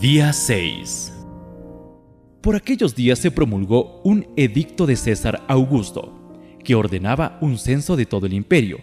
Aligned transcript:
Día 0.00 0.32
6 0.32 1.12
Por 2.40 2.56
aquellos 2.56 2.94
días 2.94 3.18
se 3.18 3.30
promulgó 3.30 4.00
un 4.02 4.26
edicto 4.36 4.86
de 4.86 4.96
César 4.96 5.42
Augusto, 5.48 6.32
que 6.64 6.74
ordenaba 6.74 7.38
un 7.40 7.58
censo 7.58 7.94
de 7.96 8.06
todo 8.06 8.26
el 8.26 8.32
imperio. 8.32 8.78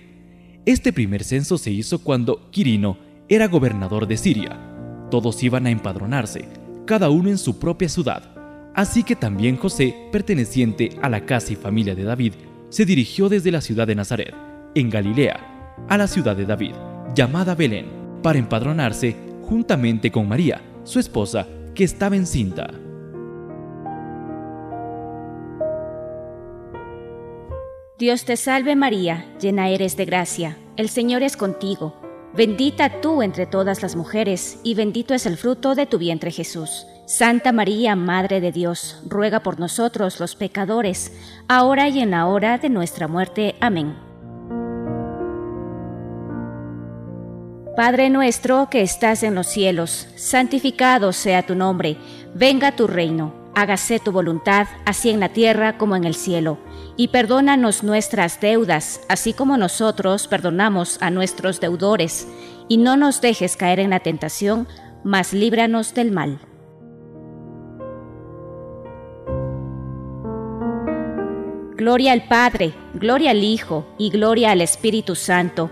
Este 0.65 0.93
primer 0.93 1.23
censo 1.23 1.57
se 1.57 1.71
hizo 1.71 2.03
cuando 2.03 2.51
Quirino 2.51 2.97
era 3.27 3.47
gobernador 3.47 4.07
de 4.07 4.17
Siria. 4.17 4.59
Todos 5.09 5.41
iban 5.43 5.65
a 5.65 5.71
empadronarse, 5.71 6.47
cada 6.85 7.09
uno 7.09 7.29
en 7.29 7.37
su 7.37 7.59
propia 7.59 7.89
ciudad. 7.89 8.31
Así 8.75 9.03
que 9.03 9.15
también 9.15 9.57
José, 9.57 9.95
perteneciente 10.11 10.97
a 11.01 11.09
la 11.09 11.25
casa 11.25 11.53
y 11.53 11.55
familia 11.55 11.95
de 11.95 12.03
David, 12.03 12.33
se 12.69 12.85
dirigió 12.85 13.29
desde 13.29 13.51
la 13.51 13.61
ciudad 13.61 13.87
de 13.87 13.95
Nazaret, 13.95 14.33
en 14.75 14.89
Galilea, 14.89 15.75
a 15.89 15.97
la 15.97 16.07
ciudad 16.07 16.35
de 16.35 16.45
David, 16.45 16.75
llamada 17.15 17.55
Belén, 17.55 17.87
para 18.21 18.39
empadronarse 18.39 19.15
juntamente 19.41 20.11
con 20.11 20.27
María, 20.27 20.61
su 20.83 20.99
esposa, 20.99 21.47
que 21.75 21.83
estaba 21.83 22.15
encinta. 22.15 22.69
Dios 27.97 28.23
te 28.23 28.37
salve 28.37 28.75
María, 28.75 29.25
llena 29.41 29.67
eres 29.69 29.97
de 29.97 30.05
gracia, 30.05 30.57
el 30.77 30.87
Señor 30.87 31.21
es 31.21 31.35
contigo, 31.35 31.95
bendita 32.33 33.01
tú 33.01 33.21
entre 33.21 33.45
todas 33.45 33.81
las 33.81 33.97
mujeres, 33.97 34.59
y 34.63 34.73
bendito 34.73 35.13
es 35.13 35.25
el 35.25 35.35
fruto 35.35 35.75
de 35.75 35.85
tu 35.85 35.97
vientre 35.97 36.31
Jesús. 36.31 36.85
Santa 37.05 37.51
María, 37.51 37.97
Madre 37.97 38.39
de 38.39 38.51
Dios, 38.51 39.01
ruega 39.05 39.41
por 39.41 39.59
nosotros 39.59 40.19
los 40.19 40.35
pecadores, 40.35 41.11
ahora 41.47 41.89
y 41.89 41.99
en 41.99 42.11
la 42.11 42.27
hora 42.27 42.57
de 42.57 42.69
nuestra 42.69 43.07
muerte. 43.07 43.55
Amén. 43.59 44.08
Padre 47.79 48.09
nuestro 48.09 48.67
que 48.69 48.81
estás 48.81 49.23
en 49.23 49.35
los 49.35 49.47
cielos, 49.47 50.09
santificado 50.17 51.13
sea 51.13 51.45
tu 51.45 51.55
nombre, 51.55 51.95
venga 52.35 52.75
tu 52.75 52.87
reino, 52.87 53.33
hágase 53.55 53.99
tu 53.99 54.11
voluntad, 54.11 54.67
así 54.85 55.09
en 55.09 55.21
la 55.21 55.29
tierra 55.29 55.77
como 55.77 55.95
en 55.95 56.03
el 56.03 56.13
cielo, 56.13 56.57
y 56.97 57.07
perdónanos 57.07 57.83
nuestras 57.83 58.41
deudas, 58.41 58.99
así 59.07 59.31
como 59.31 59.55
nosotros 59.55 60.27
perdonamos 60.27 61.01
a 61.01 61.09
nuestros 61.09 61.61
deudores, 61.61 62.27
y 62.67 62.75
no 62.75 62.97
nos 62.97 63.21
dejes 63.21 63.55
caer 63.55 63.79
en 63.79 63.91
la 63.91 64.01
tentación, 64.01 64.67
mas 65.05 65.31
líbranos 65.31 65.93
del 65.93 66.11
mal. 66.11 66.37
Gloria 71.77 72.11
al 72.11 72.27
Padre, 72.27 72.73
gloria 72.93 73.31
al 73.31 73.41
Hijo 73.41 73.87
y 73.97 74.09
gloria 74.09 74.51
al 74.51 74.59
Espíritu 74.59 75.15
Santo, 75.15 75.71